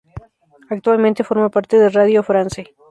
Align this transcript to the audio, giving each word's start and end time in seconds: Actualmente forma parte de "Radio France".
Actualmente 0.71 1.23
forma 1.29 1.49
parte 1.51 1.77
de 1.77 1.89
"Radio 1.89 2.23
France". 2.23 2.65